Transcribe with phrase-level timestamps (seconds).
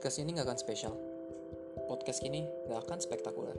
[0.00, 0.96] Podcast ini nggak akan spesial.
[1.84, 3.52] Podcast ini nggak akan spektakuler.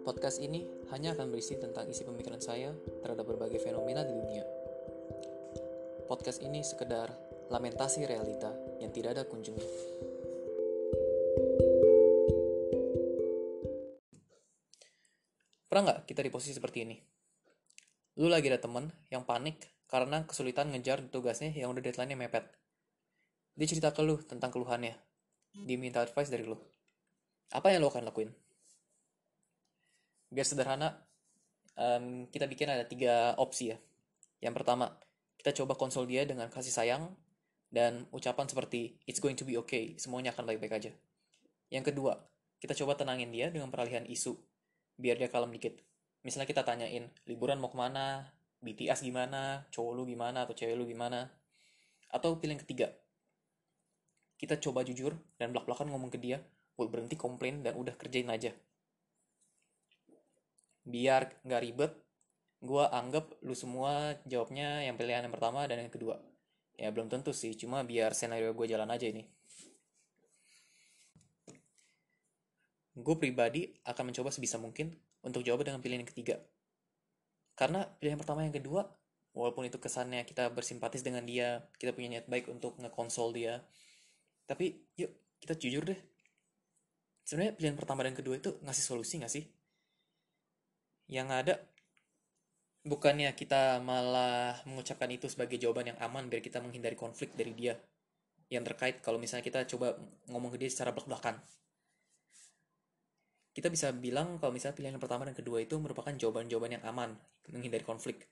[0.00, 2.72] Podcast ini hanya akan berisi tentang isi pemikiran saya
[3.04, 4.40] terhadap berbagai fenomena di dunia.
[6.08, 7.12] Podcast ini sekedar
[7.52, 9.68] lamentasi realita yang tidak ada kunjungnya.
[15.68, 16.96] Pernah nggak kita di posisi seperti ini?
[18.16, 19.60] Lu lagi ada temen yang panik
[19.92, 22.48] karena kesulitan ngejar tugasnya yang udah deadline-nya mepet.
[23.60, 25.07] Dia cerita ke lu tentang keluhannya.
[25.54, 26.56] Dia minta advice dari lu.
[27.54, 28.30] Apa yang lo akan lakuin?
[30.28, 31.00] Biar sederhana,
[31.78, 33.78] em, kita bikin ada tiga opsi ya.
[34.44, 34.92] Yang pertama,
[35.40, 37.08] kita coba konsol dia dengan kasih sayang
[37.72, 40.92] dan ucapan seperti it's going to be okay, semuanya akan baik-baik aja.
[41.72, 42.20] Yang kedua,
[42.58, 44.36] kita coba tenangin dia dengan peralihan isu,
[44.98, 45.78] biar dia kalem dikit.
[46.26, 50.84] Misalnya kita tanyain, liburan mau ke mana, BTS gimana, cowok lu gimana, atau cewek lu
[50.84, 51.30] gimana.
[52.10, 52.90] Atau pilih yang ketiga,
[54.38, 56.38] kita coba jujur dan belak-belakan ngomong ke dia,
[56.78, 58.54] buat berhenti komplain dan udah kerjain aja.
[60.86, 61.92] Biar nggak ribet,
[62.62, 66.22] gue anggap lu semua jawabnya yang pilihan yang pertama dan yang kedua.
[66.78, 69.26] Ya belum tentu sih, cuma biar senario gue jalan aja ini.
[72.94, 74.94] Gue pribadi akan mencoba sebisa mungkin
[75.26, 76.38] untuk jawab dengan pilihan yang ketiga.
[77.58, 78.86] Karena pilihan pertama yang kedua,
[79.34, 83.66] walaupun itu kesannya kita bersimpatis dengan dia, kita punya niat baik untuk ngekonsol dia,
[84.48, 86.00] tapi yuk kita jujur deh.
[87.28, 89.44] Sebenarnya pilihan pertama dan kedua itu ngasih solusi nggak sih?
[91.12, 91.54] Yang ada
[92.88, 97.76] bukannya kita malah mengucapkan itu sebagai jawaban yang aman biar kita menghindari konflik dari dia
[98.48, 99.92] yang terkait kalau misalnya kita coba
[100.32, 101.36] ngomong ke dia secara belak-belakan
[103.52, 107.12] kita bisa bilang kalau misalnya pilihan pertama dan kedua itu merupakan jawaban-jawaban yang aman
[107.52, 108.24] menghindari konflik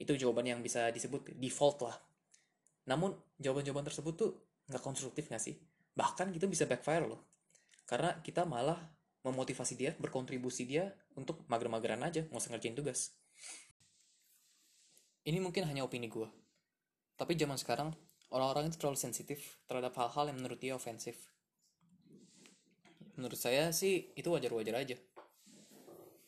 [0.00, 1.94] itu jawaban yang bisa disebut default lah
[2.90, 4.32] namun jawaban-jawaban tersebut tuh
[4.70, 5.58] nggak konstruktif nggak sih?
[5.98, 7.20] Bahkan kita bisa backfire loh.
[7.84, 8.78] Karena kita malah
[9.26, 13.12] memotivasi dia berkontribusi dia untuk mager-mageran aja nggak usah ngerjain tugas.
[15.26, 16.40] Ini mungkin hanya opini gue
[17.20, 17.92] tapi zaman sekarang
[18.32, 21.28] orang-orang itu terlalu sensitif terhadap hal-hal yang menurut dia ofensif.
[23.20, 24.96] Menurut saya sih itu wajar-wajar aja.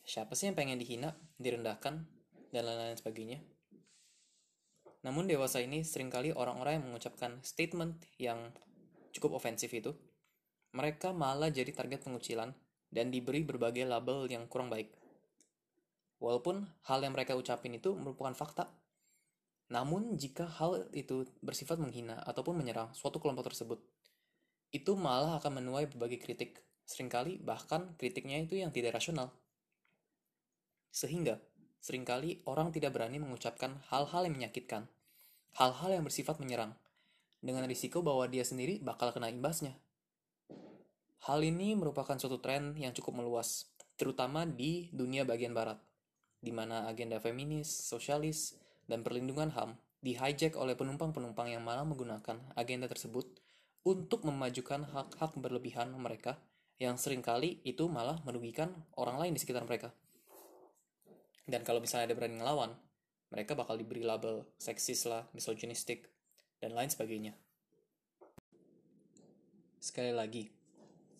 [0.05, 2.05] Siapa sih yang pengen dihina direndahkan
[2.53, 3.41] dan lain-lain sebagainya
[5.03, 8.55] namun dewasa ini sering kali orang-orang yang mengucapkan statement yang
[9.11, 9.91] cukup ofensif itu,
[10.73, 12.55] mereka malah jadi target pengucilan
[12.89, 14.89] dan diberi berbagai label yang kurang baik.
[16.23, 18.71] Walaupun hal yang mereka ucapin itu merupakan fakta,
[19.67, 23.83] namun jika hal itu bersifat menghina ataupun menyerang suatu kelompok tersebut,
[24.71, 29.35] itu malah akan menuai berbagai kritik, sering kali bahkan kritiknya itu yang tidak rasional.
[30.93, 31.41] Sehingga,
[31.83, 34.87] sering kali orang tidak berani mengucapkan hal-hal yang menyakitkan,
[35.59, 36.79] hal-hal yang bersifat menyerang,
[37.43, 39.75] dengan risiko bahwa dia sendiri bakal kena imbasnya.
[41.27, 43.67] Hal ini merupakan suatu tren yang cukup meluas,
[43.99, 45.75] terutama di dunia bagian barat,
[46.39, 48.55] di mana agenda feminis, sosialis,
[48.87, 53.27] dan perlindungan HAM di-hijack oleh penumpang-penumpang yang malah menggunakan agenda tersebut
[53.83, 56.39] untuk memajukan hak-hak berlebihan mereka
[56.79, 59.91] yang sering kali itu malah merugikan orang lain di sekitar mereka.
[61.43, 62.71] Dan kalau misalnya ada berani ngelawan,
[63.33, 66.07] mereka bakal diberi label seksis lah, misoginistik,
[66.63, 67.35] dan lain sebagainya.
[69.83, 70.47] Sekali lagi,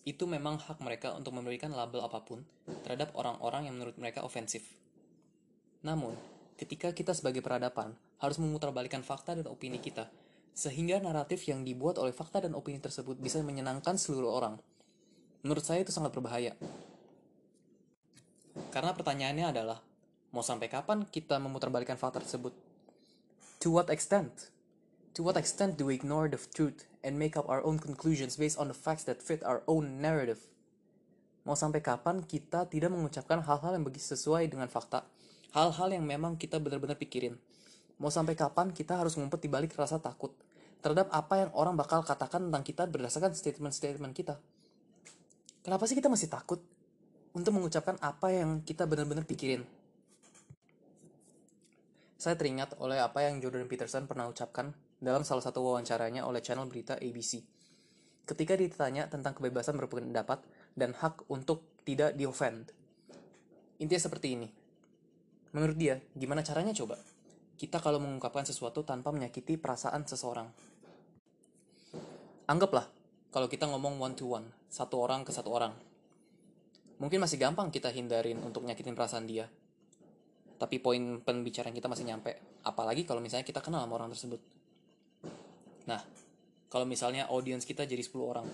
[0.08, 2.44] itu memang hak mereka untuk memberikan label apa pun
[2.84, 4.64] terhadap orang-orang yang menurut mereka ofensif.
[5.84, 6.16] Namun,
[6.56, 10.08] ketika kita sebagai peradaban harus memutarbalikkan fakta dan opini kita,
[10.54, 14.56] sehingga naratif yang dibuat oleh fakta dan opini tersebut bisa menyenangkan seluruh orang,
[15.44, 16.56] menurut saya itu sangat berbahaya.
[18.70, 19.82] Karena pertanyaannya adalah,
[20.34, 22.50] Mau sampai kapan kita memutarbalikkan fakta tersebut?
[23.62, 24.50] To what extent?
[25.14, 28.58] To what extent do we ignore the truth and make up our own conclusions based
[28.58, 30.42] on the facts that fit our own narrative?
[31.46, 35.06] Mau sampai kapan kita tidak mengucapkan hal-hal yang begitu sesuai dengan fakta,
[35.54, 37.38] hal-hal yang memang kita benar-benar pikirin?
[38.02, 40.34] Mau sampai kapan kita harus ngumpet di balik rasa takut
[40.82, 44.42] terhadap apa yang orang bakal katakan tentang kita berdasarkan statement-statement kita?
[45.62, 46.58] Kenapa sih kita masih takut
[47.30, 49.83] untuk mengucapkan apa yang kita benar-benar pikirin?
[52.24, 56.64] Saya teringat oleh apa yang Jordan Peterson pernah ucapkan dalam salah satu wawancaranya oleh channel
[56.64, 57.44] berita ABC.
[58.24, 60.40] Ketika ditanya tentang kebebasan berpendapat
[60.72, 62.72] dan hak untuk tidak di-offend.
[63.76, 64.48] Intinya seperti ini.
[65.52, 66.96] Menurut dia, gimana caranya coba?
[67.60, 70.48] Kita kalau mengungkapkan sesuatu tanpa menyakiti perasaan seseorang.
[72.48, 72.88] Anggaplah,
[73.36, 75.76] kalau kita ngomong one to one, satu orang ke satu orang.
[77.04, 79.44] Mungkin masih gampang kita hindarin untuk nyakitin perasaan dia,
[80.56, 82.38] tapi poin pembicaraan kita masih nyampe.
[82.64, 84.40] Apalagi kalau misalnya kita kenal sama orang tersebut.
[85.84, 86.00] Nah,
[86.72, 88.46] kalau misalnya audiens kita jadi 10 orang.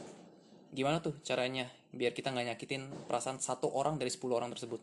[0.71, 4.81] Gimana tuh caranya biar kita nggak nyakitin perasaan satu orang dari 10 orang tersebut?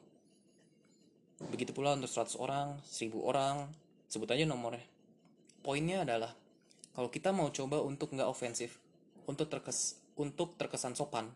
[1.54, 3.70] Begitu pula untuk 100 orang, 1000 orang,
[4.10, 4.84] sebut aja nomornya.
[5.62, 6.34] Poinnya adalah,
[6.98, 8.82] kalau kita mau coba untuk nggak ofensif,
[9.30, 11.30] untuk terkes untuk terkesan sopan,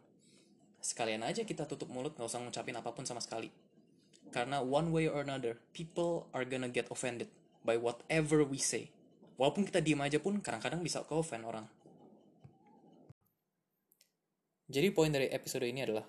[0.82, 3.54] sekalian aja kita tutup mulut nggak usah ngucapin apa pun sama sekali.
[4.30, 7.34] Karena one way or another, people are gonna get offended
[7.66, 8.94] by whatever we say.
[9.42, 11.66] Walaupun kita diem aja pun kadang-kadang bisa ke offend orang.
[14.72, 16.06] Jadi poin dari episode ini adalah,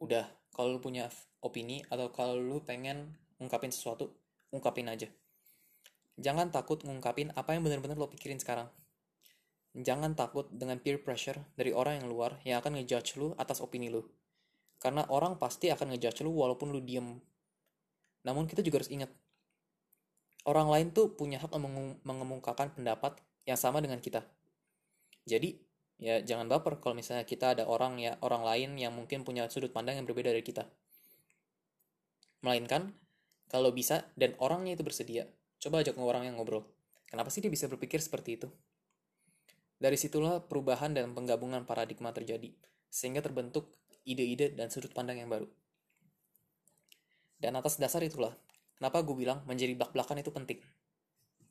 [0.00, 1.10] udah, kalau lu punya
[1.44, 4.08] opini atau kalau lu pengen ngungkapin sesuatu,
[4.54, 5.10] ungkapin aja.
[6.16, 8.70] Jangan takut ngungkapin apa yang benar-benar lo pikirin sekarang.
[9.74, 13.90] Jangan takut dengan peer pressure dari orang yang luar yang akan ngejudge lu atas opini
[13.90, 14.06] lu.
[14.84, 17.16] Karena orang pasti akan ngejudge lu walaupun lu diem.
[18.28, 19.08] Namun kita juga harus ingat,
[20.44, 21.56] orang lain tuh punya hak
[22.04, 23.16] mengemukakan pendapat
[23.48, 24.20] yang sama dengan kita.
[25.24, 25.56] Jadi,
[25.96, 29.72] ya jangan baper kalau misalnya kita ada orang ya orang lain yang mungkin punya sudut
[29.72, 30.68] pandang yang berbeda dari kita.
[32.44, 32.92] Melainkan,
[33.48, 35.24] kalau bisa dan orangnya itu bersedia,
[35.64, 36.68] coba ajak orang yang ngobrol.
[37.08, 38.52] Kenapa sih dia bisa berpikir seperti itu?
[39.80, 42.52] Dari situlah perubahan dan penggabungan paradigma terjadi,
[42.92, 43.72] sehingga terbentuk
[44.04, 45.48] ide-ide dan sudut pandang yang baru.
[47.40, 48.32] Dan atas dasar itulah,
[48.78, 50.60] kenapa gue bilang menjadi belak-belakan itu penting.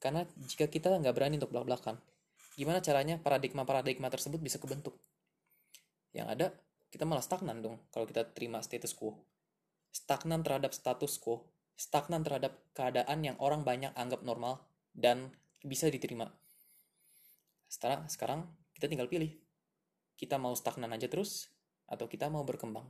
[0.01, 2.01] Karena jika kita nggak berani untuk belak-belakan,
[2.57, 4.97] gimana caranya paradigma-paradigma tersebut bisa kebentuk?
[6.13, 6.47] Yang ada,
[6.89, 9.17] kita malah stagnan dong kalau kita terima status quo.
[9.93, 11.45] Stagnan terhadap status quo,
[11.77, 14.61] stagnan terhadap keadaan yang orang banyak anggap normal
[14.93, 16.29] dan bisa diterima
[17.73, 18.39] sekarang, sekarang
[18.77, 19.33] kita tinggal pilih.
[20.13, 21.49] Kita mau stagnan aja terus,
[21.87, 22.87] atau kita mau berkembang.